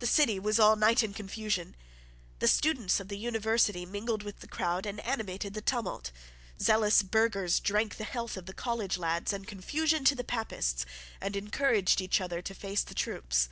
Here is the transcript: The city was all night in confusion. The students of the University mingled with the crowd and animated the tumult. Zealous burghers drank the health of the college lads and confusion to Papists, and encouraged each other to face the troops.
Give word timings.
The 0.00 0.06
city 0.06 0.38
was 0.38 0.60
all 0.60 0.76
night 0.76 1.02
in 1.02 1.14
confusion. 1.14 1.74
The 2.40 2.46
students 2.46 3.00
of 3.00 3.08
the 3.08 3.16
University 3.16 3.86
mingled 3.86 4.22
with 4.22 4.40
the 4.40 4.46
crowd 4.46 4.84
and 4.84 5.00
animated 5.00 5.54
the 5.54 5.62
tumult. 5.62 6.12
Zealous 6.60 7.02
burghers 7.02 7.58
drank 7.58 7.96
the 7.96 8.04
health 8.04 8.36
of 8.36 8.44
the 8.44 8.52
college 8.52 8.98
lads 8.98 9.32
and 9.32 9.48
confusion 9.48 10.04
to 10.04 10.22
Papists, 10.24 10.84
and 11.22 11.36
encouraged 11.36 12.02
each 12.02 12.20
other 12.20 12.42
to 12.42 12.54
face 12.54 12.82
the 12.82 12.92
troops. 12.94 13.48